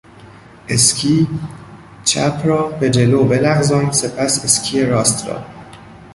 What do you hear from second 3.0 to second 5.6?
بلغزان، سپس اسکی راست را.